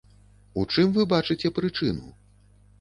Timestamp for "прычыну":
1.61-2.13